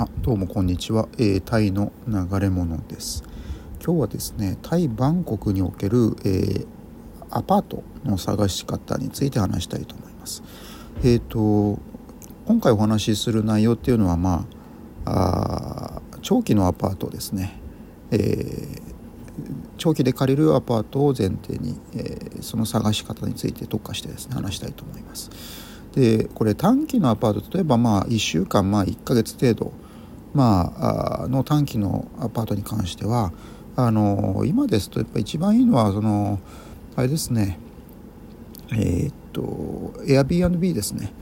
[0.00, 3.24] あどうもこんにちは、えー、タイの流れ物です。
[3.84, 6.66] 今日はですねタイバンコクにおける、えー、
[7.30, 10.44] アパートの探し方について話したいと思います。
[11.02, 11.80] えっ、ー、と
[12.46, 14.46] 今回お話しする内容っていうのはま
[15.04, 17.58] あ長期のアパートですね、
[18.12, 18.80] えー、
[19.78, 25.28] 長期で借りるアパートを前提に、えー、その探し方について特化してですね話したいと思います。
[25.96, 29.72] でこれ短期のアパート例えばまあ1週間まあ1ヶ月程度
[30.34, 33.32] まあ、の短期のアパートに関しては
[33.76, 36.38] あの今ですとやっぱ一番いいのはその
[36.96, 37.58] あれですね
[38.72, 39.42] えー、っと
[40.04, 41.12] Airbnb ですね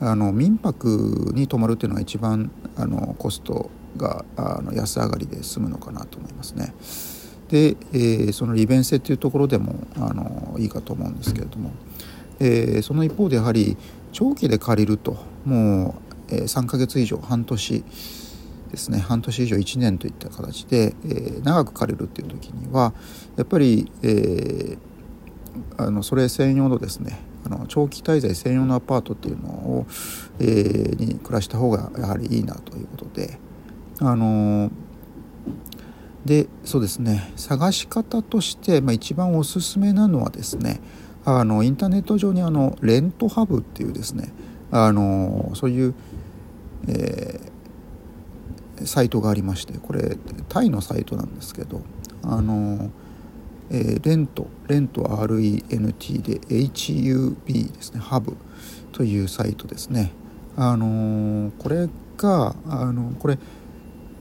[0.00, 6.74] あの民泊に泊まるっていうのが一番あのコストがあの安上がりで済むのかなと思いますね。
[7.48, 11.70] で、えー、その利便性っていうところでもあのいいかと思うんですけれども、
[12.40, 13.76] えー、その一方でやはり
[14.12, 15.94] 長期で借りるとも
[16.30, 17.84] う、えー、3ヶ月以上半年
[18.74, 22.92] ですね半年以上1年といった形で、えー、長く借りるっていう時には
[23.36, 24.78] やっぱり、えー、
[25.78, 29.86] あのそれ専用のですねあの長期滞在専用のアパートっていうのを、
[30.40, 33.38] えー、に暮らした方がやはりいいなということで
[34.00, 34.70] あの
[36.24, 40.80] でそうですね探し方として、まあ、一番おすすめなのはですね
[41.24, 44.32] あのインターネット上にあのレントハブっていうですね
[44.70, 45.94] あのそういう、
[46.88, 47.53] えー
[48.84, 50.16] サイトがありましてこれ
[50.48, 51.82] タイのサイトなんですけど
[52.22, 52.90] あの、
[53.70, 58.36] えー、レントレント RENT で HUB ですねハブ
[58.92, 60.12] というサイトですね。
[60.56, 63.38] あのこれがあのこれ、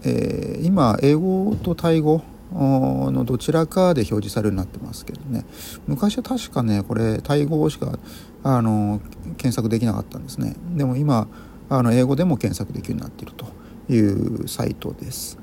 [0.04, 5.46] えー、今英語とタイ語のどちらかで表示されるようになってますけどね。
[5.88, 8.00] 昔は確かねこれタイ語しか
[8.44, 9.00] あの
[9.38, 10.56] 検索できなかったんですね。
[10.76, 11.28] でも今
[11.70, 13.46] あの英語でも検索できるようになっていると。
[13.90, 15.38] いうサイトです。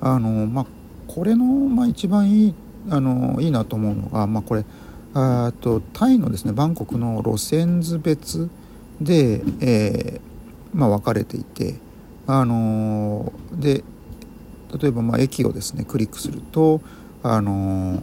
[0.00, 0.66] あのまあ、
[1.06, 2.54] これの、まあ、一番いい
[2.90, 4.64] あのいいなと思うのが、まあ、これ
[5.14, 8.48] あとタイのですねバンコクの路線図別
[9.00, 10.20] で、えー
[10.72, 11.74] まあ、分かれていて
[12.26, 13.82] あので
[14.80, 16.80] 例えばまあ駅をですねクリックすると
[17.22, 18.02] あの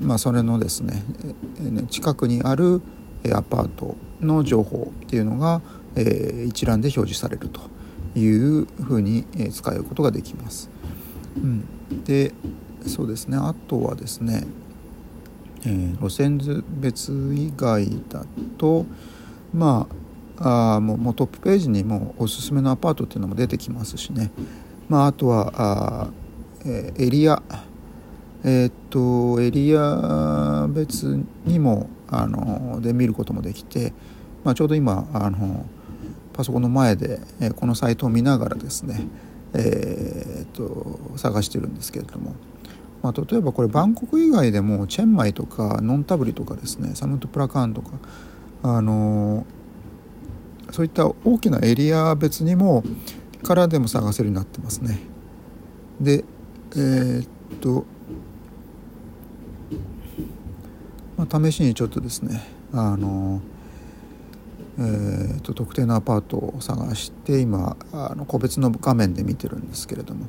[0.00, 1.02] まあ、それのですね
[1.88, 2.82] 近くにある
[3.32, 5.62] アパートの情報っていうのが、
[5.94, 7.60] えー、一覧で表示されると
[8.16, 10.70] いうふうに使うことができます。
[11.36, 12.32] うん、で
[12.86, 13.36] そうですね。
[13.36, 14.46] あとはですね、
[15.64, 18.24] えー、路線図別以外だ
[18.58, 18.86] と
[19.52, 19.86] ま
[20.38, 24.30] ああもうもうトップページにもおすすめのアパートっていうのも出てきますしね、
[24.88, 26.10] まあ、あとはあ、
[26.64, 27.42] えー、エリア。
[28.44, 33.92] えー、っとエリア別にもあので見ることもできて、
[34.44, 35.66] まあ、ちょうど今あの
[36.36, 37.20] パソコンの前で、
[37.56, 39.06] このサイトを見ながらですね、
[39.54, 42.34] えー、と探してるんですけれども、
[43.02, 47.92] まあ、例えばこれバンコク以外でもチェンマイとかノンタブリとかですねサムトプラカーンとか
[48.62, 49.46] あの
[50.72, 52.82] そういった大きなエリア別にも
[53.42, 54.98] からでも探せるようになってますね。
[56.00, 56.24] で
[56.72, 57.28] えー、っ
[57.60, 57.86] と、
[61.16, 62.42] まあ、試しにちょっとですね
[62.72, 63.40] あの
[64.78, 70.26] えーと、特定のアパートを探して今あの個別の画面で見てるんですけれども。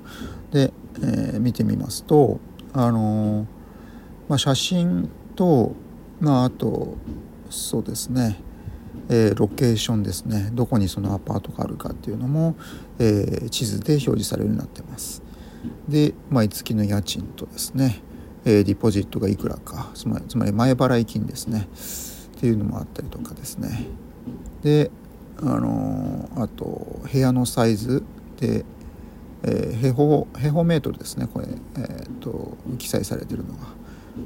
[0.52, 2.40] で、えー、見てみますと、
[2.74, 3.46] あの
[4.30, 5.76] まあ、写真と、
[6.20, 6.96] まあ、あと
[7.50, 8.40] そうですね、
[9.10, 10.50] えー、ロケーションですね。
[10.54, 12.56] どこにそのアパートがあるかっていうのも、
[13.00, 15.22] え、地図で表示されるようになってます。
[15.88, 18.02] で毎月の家賃とですね、
[18.46, 19.92] えー、ディポジットがいくらか。
[19.94, 21.68] つまりつまり前払い金ですね。
[22.38, 23.88] っていうのもあったりとかですね。
[24.64, 24.92] で
[25.40, 28.04] あのあと部屋のサイズ
[28.40, 28.66] で、
[29.44, 33.68] えー、平方平方メートルですねこれ、えーと、記載されてるのが。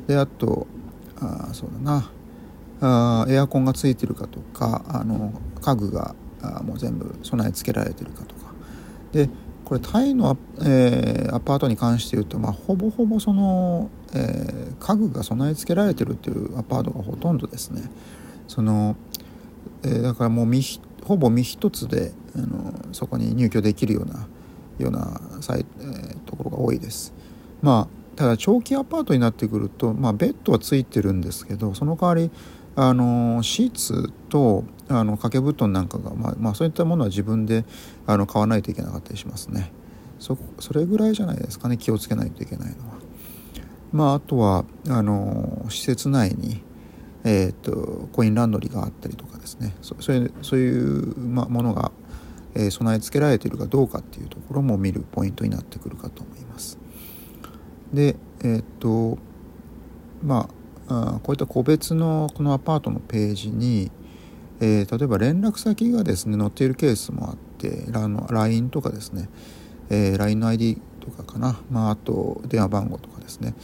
[0.08, 0.68] であと
[1.20, 2.12] あそうだな。
[2.84, 8.54] あエアコンがついてるかとかあの家具があもう全部備え付けられてるかとか。
[9.12, 9.30] で
[9.66, 17.84] これタイの、えー、アパートに関して言うと、まあ、ほぼほぼその、えー、家具が備え付けられてるっていうアパートがほとんどですね。
[18.50, 18.98] その
[19.84, 20.62] えー、だからもう身
[21.04, 24.28] ほぼ身一つであのそこに入居できるような
[24.78, 27.14] ようなさい、えー、ところが多いです。
[27.62, 32.30] まあただ長期アパートになってくると、まあ、ベッドはついてるんですけどその代わり
[32.76, 37.66] あのシーツとあの掛け布団なんかが、まあ、まあ、そういったものは自分で
[38.06, 39.72] あの買わないといけなかったりしますね。
[40.20, 41.78] そそれぐらいじゃないですかね。
[41.78, 42.94] 気をつけないといけないのは。
[43.92, 46.62] まああとはあの施設内に
[47.24, 49.76] えーと、コインランドリーがあったりとかですね。
[49.82, 51.92] そういうそういう、ま、ものが
[52.56, 56.78] えー、備え付けられているかどうかっていうところも見るポイントになってくるかと思います。
[57.94, 59.18] でえー、っと
[60.24, 60.50] ま
[60.88, 63.92] あこういった個別のこのアパートのページに、
[64.60, 67.86] えー、例えば連絡先がですね載っているケースもあって
[68.30, 69.30] LINE とかですね、
[69.90, 73.56] えー、LINE の ID とかかな、まあ、あと電話番号とかですね。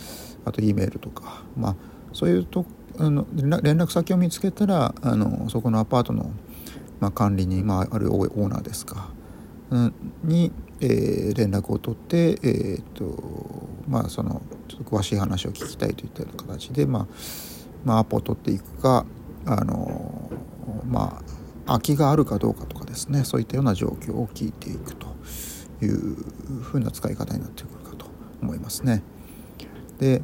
[0.46, 1.76] あと E メールとか、まあ、
[2.14, 2.66] そういうと
[3.00, 6.32] あの連絡先を見つけたらあのそこのアパートの、
[7.00, 9.10] まあ、管理人、まあ、あるオーナーですか、
[9.70, 10.52] うん、に、
[10.82, 17.08] えー、連絡を取って、えーとまあ、そのちょっと詳しい話を聞きたいといったような形で、まあ
[17.86, 19.06] まあ、アポを取っていくか
[19.46, 20.32] あの、
[20.86, 25.08] まあ、空きがあるかどうかとかですねそういったような状況を聞いていくと
[25.82, 26.16] いう
[26.62, 28.08] ふうな使い方になってくるかと
[28.42, 29.04] 思いますね。
[30.00, 30.22] で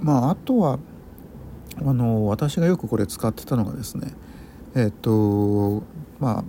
[0.00, 0.78] まああとは
[1.80, 4.12] あの私がよくこれ使ってたのがですね
[4.74, 5.82] えっ、と
[6.18, 6.44] まあ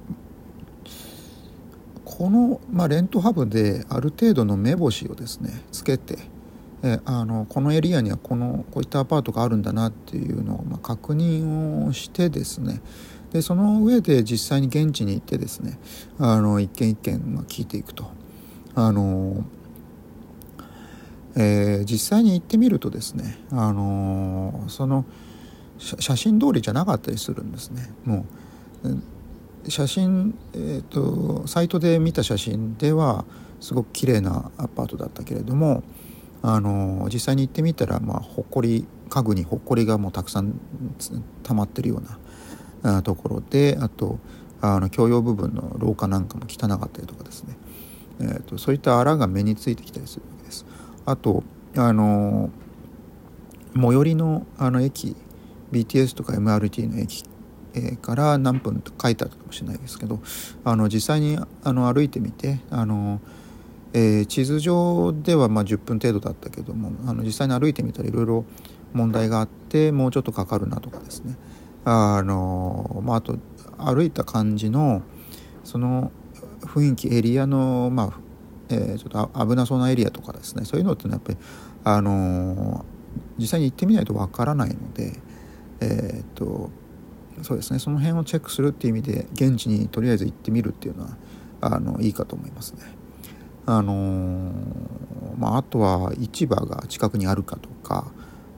[2.06, 6.18] この、まあ、レントハブである程度の目星をですねつけて
[6.84, 12.82] えあのこのエリアにはこのこういったアパートがあるんだなっていうのを、まあ、確認をしてですね
[13.34, 15.78] でその上で実際に現地に行ってですね
[16.18, 18.18] あの一軒一軒、まあ、聞いていくと。
[18.80, 19.44] あの、
[21.40, 25.06] えー、実際に行ってみるとですねあのその
[25.78, 28.26] 写真通りじゃなかったりするんですねも
[28.84, 33.26] う写真、えーと、サイトで見た写真では
[33.60, 35.84] すごく綺麗なアパートだったけれども
[36.42, 40.60] あの実際に行ってみたら、まあ、ほこり家具にほこりがもうたくさん
[41.44, 42.02] 溜まってるよ
[42.84, 44.20] うなところであと
[44.62, 47.58] あの共用部分の廊下なんかも汚かったりとかですね、
[48.22, 50.24] えーと、そういった荒が目についてきたりする。
[51.08, 51.44] あと
[51.78, 52.50] あの
[53.74, 55.16] 最寄りのあの駅
[55.72, 57.24] BTS とか MRT の駅
[58.02, 60.20] から何分と書いてあるかもしれないですけど
[60.66, 63.22] あの実際にあの歩いてみてあの
[63.94, 68.46] えー、地図上ではま10分程度だったけどもあの実際に歩いてみたらいろいろ
[68.94, 71.38] 問題があってもうちょっとかかるなとかですね。
[71.86, 73.38] あの、まあ、あと
[73.78, 75.02] 歩いた感じの
[75.64, 76.12] その
[76.62, 78.27] 雰囲気エリアの、まあ
[78.70, 81.38] えー、ちょっと危なそうなエリアとかですねそういうのってのはやっぱり、
[81.84, 82.86] あの
[83.38, 85.14] 実際に行ってみないとわからないので、
[85.82, 86.70] えー、っと
[87.44, 91.18] そうですねその辺をチェックするっていう意味で現地にとりあえず行ってみるっていうのは
[91.62, 92.82] あのいいかと思いますね。
[93.66, 94.54] あのー、
[95.38, 98.12] まあ、あとは市場が近くにあるかとか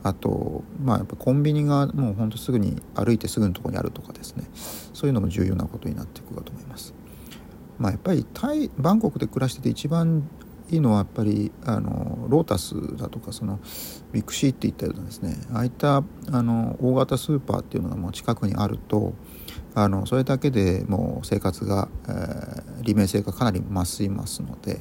[0.03, 4.43] あと、まあ、やっぱコンビニがもうほんとすぐに歩いてすぐのとこにあるとかですね
[4.93, 6.93] そういうのも重要なことになっていくかと思います。
[7.79, 10.29] まあ、やっぱりタイバンコクで暮らしてて一番
[10.71, 13.59] いいのはやっぱりあのロータスだとかその
[14.11, 19.13] ビッグシーっていったようなですねああいったあの大型スーパーっていうのがもう近くにあると
[19.73, 24.79] あのそれだけでもう生活が、えー、利便性がかなり増しますので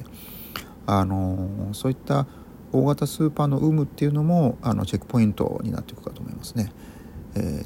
[0.85, 2.27] あのそういった
[2.71, 6.71] 大型スーパーの有無っていうのもあのチェックポイントになっていくかと思いますね。
[7.35, 7.65] え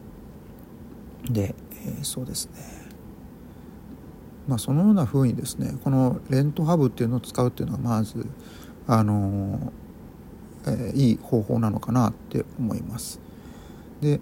[1.26, 2.83] ー、で、えー、そうですね
[4.48, 8.26] まあそのようなふうにですねこのレントハブっていうのを使うっていうのはまず
[8.88, 9.72] あの、
[10.66, 13.20] えー、いい方法なのかなって思います。
[14.02, 14.20] で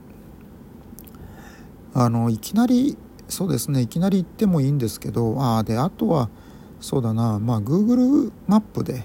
[1.93, 2.97] あのいきなり
[3.27, 6.29] そうですねいきなり行ってもいいんですけどあであとは
[6.79, 9.03] そうだなまあ Google マップで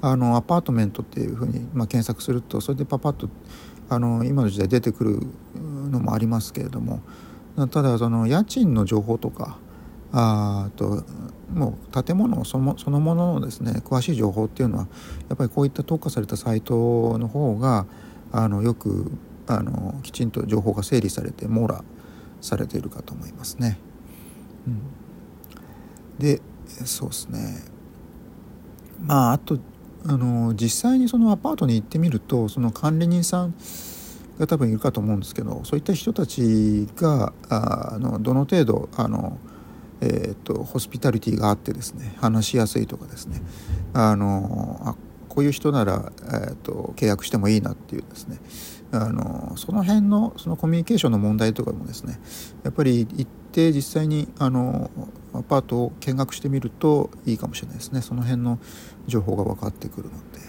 [0.00, 3.28] あのアパートメントっていうふうに、まあ、検索するとそれでパパッと
[3.88, 5.20] あの今の時代出てくる
[5.90, 7.00] のもありますけれども
[7.70, 9.58] ただその家賃の情報とか
[10.12, 11.04] あと
[11.52, 14.88] もう建物そのそのもののですね詳しい情報っていうのは
[15.28, 17.86] やっぱりこういった特化されたサイトの方が
[18.32, 19.10] あのよく
[19.46, 21.84] あのきちんと情報が整理されて網羅
[22.40, 23.78] されているかと思いますね。
[24.66, 24.82] うん、
[26.18, 26.40] で
[26.84, 27.62] そうですね
[29.00, 29.58] まああと
[30.06, 33.54] あの実際にそのアパートに行ってみるとその管理人さん
[34.38, 39.38] が多分いるかと思うんですけどそういった人たちがあのどの程度あの、
[40.00, 43.40] えーと、ホスピタリティがあってですね話しやすいとかですね。
[43.94, 44.94] あのあ
[45.28, 48.38] こういう人なら、えーと契約してもいいなっていうですね。
[48.90, 52.18] あのその辺のそのコミュニケーションの問題とかもですね
[52.64, 54.90] やっぱり行って実際にあの
[55.34, 58.00] アパートを見学してみるといいかもしれないですね。
[58.00, 58.58] その辺の
[59.06, 60.48] 情報が分かってくるので。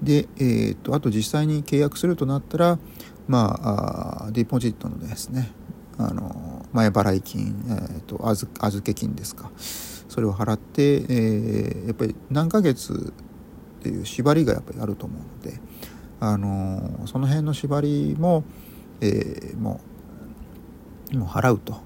[0.00, 2.78] で、えーと、あと実際に契約するとなったら
[3.26, 5.50] まあディポジットのですね
[5.98, 9.50] あの前払い金、えーと、と預預け金ですか。
[9.56, 13.12] それを払って、えー、やっぱり何ヶ月
[13.80, 15.60] っていう縛りがやっぱりあると思うので
[16.18, 18.42] あのその辺の縛りも、
[19.00, 19.80] えー、も
[21.12, 21.80] うもう払うと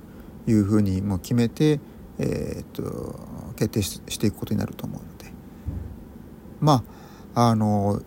[0.47, 1.81] いうふうにもう決めて
[2.19, 3.19] えー、っと
[3.57, 5.33] 決定していくことになると思うので。
[6.61, 6.85] ま
[7.35, 8.01] ああの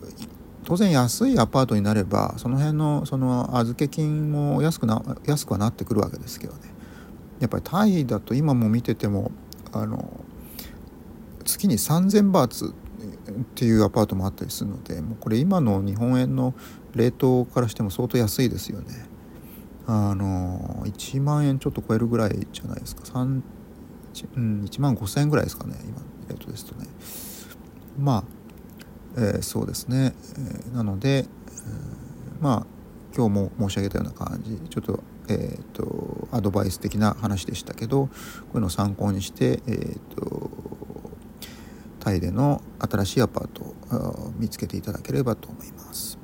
[0.65, 6.59] 当然安いアパートになればその辺のその預け金も安くな安くはなってくるわけですけどね
[7.39, 9.31] やっぱりタイだと今も見てても
[9.71, 10.25] あの
[11.43, 12.73] 月に3,000バーツ
[13.31, 16.53] っていうアパートもあったりするのでもうこれ今の日本円の
[16.95, 19.05] レートからしても相当安いですよね。
[19.87, 23.41] あの1万円ちょっと超えるぐらいじゃないですか3、
[24.35, 26.87] うん、1万5,000円ぐらいですかね今のレートですとね。
[27.99, 28.23] まあ、
[29.17, 31.25] えー、そうですね、えー、なので、えー、
[32.41, 32.65] まあ
[33.15, 38.09] 今日も申し上げたような感じちょっとえーと、アドバイス的な話でしたけどこ
[38.53, 40.51] ういうのを参考にして、えーと
[42.05, 46.19] タイでの新しいアパートを見つけていただければと思います。